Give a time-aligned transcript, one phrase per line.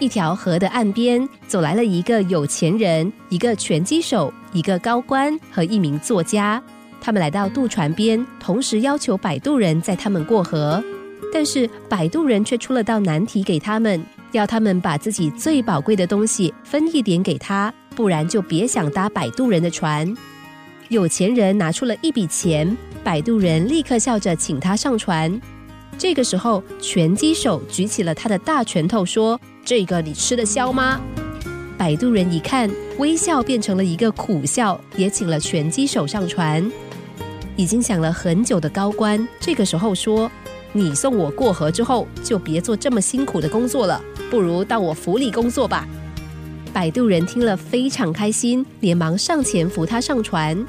[0.00, 6.62] 一条河的岸边走来了一个有钱人、一个拳击手、一个高官和一名作家。
[7.00, 10.82] 他们来到渡船边，同时要求摆渡人载他们过河。
[11.32, 14.00] 但是摆渡人却出了道难题给他们，
[14.30, 20.12] 要他们把自己最宝贵的东西分一点给他，不然就别想搭摆渡人的船。
[20.88, 25.40] 有钱人拿出了一笔钱，摆渡人立刻笑着请他上船。
[25.98, 29.38] 这个时候，拳击手举起了他的大拳头，说
[29.68, 30.98] ：“这个你吃得消吗？”
[31.76, 36.72] 摆渡人一看，微笑变成了一个苦笑，也请了拳击手上船。
[37.54, 40.30] 已经想了很久的高官，这个时候说
[40.72, 45.86] ：“你送我过河之后，就别做这么辛苦的工作了，不如到我府里工作吧。”
[46.72, 50.66] 摆渡人听了非常开心，连忙上前扶他上船。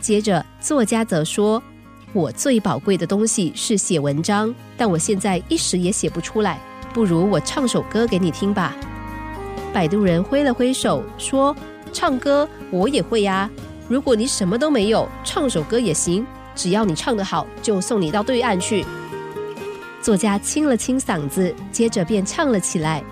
[0.00, 1.62] 接着，作家则说。
[2.12, 6.60] 我最宝贵的东西是写文章，但我现在一时也写不出来。
[6.94, 8.74] 不如我唱首歌给你听吧。
[9.72, 11.54] 摆渡人挥了挥手说
[11.92, 13.50] ：“唱歌我也会呀。
[13.88, 16.24] 如果你什么都没有，唱首歌也行。
[16.54, 18.86] 只要你唱得好，就送你到对岸去。”
[20.00, 23.02] 作家清了清嗓子，接着便唱了起来。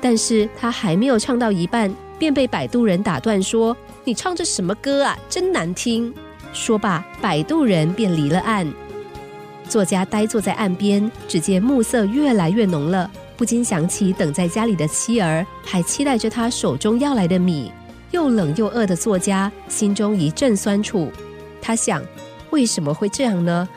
[0.00, 5.18] 但是他还没有唱到一半，便被摆渡人打断说：“你唱这什么歌啊？
[5.28, 6.14] 真难听。”
[6.52, 8.72] 说罢，摆渡人便离了岸。
[9.68, 17.70] 作家呆坐在岸边，只见暮色越来越浓了，不禁想起等在家里的妻儿，还期待着他手中要来的米。
[18.12, 21.10] 又冷又饿的作家心中一阵酸楚。
[21.60, 22.02] 他想：
[22.50, 23.68] 为什么会这样呢？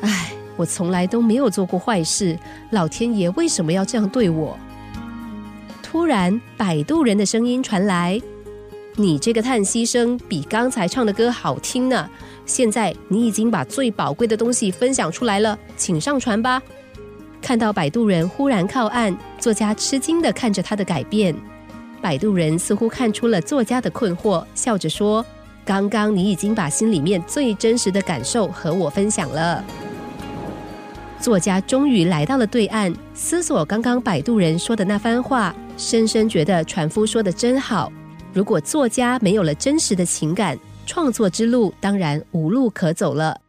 [0.00, 2.38] 唉，我从来都没有做过坏事，
[2.70, 4.58] 老天爷为什么要这样对我？
[5.82, 8.20] 突然，摆渡人的声音传来。
[8.96, 12.10] 你这个叹息声比刚才唱的歌好听呢。
[12.44, 16.60] 现在你已经把最宝贵的东西分享出来了，请上船吧。
[17.46, 21.32] 看到摆渡人忽然靠岸，作家吃惊的看着他的改变。
[22.02, 25.24] 摆渡人似乎看出了作家的困惑，笑着说
[25.64, 29.62] ：“刚刚你已经把心里面最真实的感受和我分享了。”
[31.22, 37.92] 作家终于来到了对岸，思索刚刚摆渡人说的那番话，深深觉得船夫说的真好。
[38.32, 43.40] 如果作家没有了真实的情感，创作之路当然无路可走了。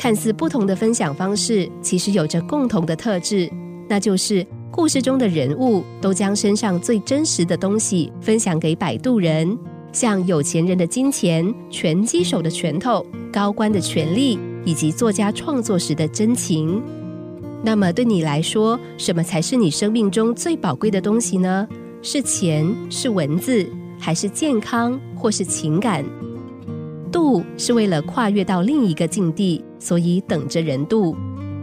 [0.00, 3.50] 看似不同的分享方式，其实有着共同的特质，
[3.86, 9.58] 那就是故事中的人物都将身上最真实的东西分享给摆渡人，
[9.92, 16.82] 像有钱人的金钱、拳击手的拳头、高官的权力，以及作家创作时的真情。
[17.62, 21.68] 那么对你来说，什么才是你生命中最宝贵的东西呢？
[22.00, 23.68] 是钱，是文字，
[23.98, 26.02] 还是健康，或是情感？
[27.10, 31.16] 渡是为了跨越到另一个境地，所以等着人渡。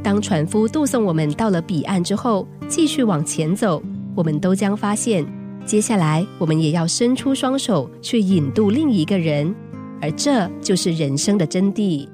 [0.03, 3.81] 当船夫渡送我们到了彼岸之后，继续往前走，
[4.15, 5.25] 我们都将发现，
[5.65, 9.53] 接下来我们也要伸出双手去引渡另一个人，
[10.01, 12.07] 而这就是人生的真谛。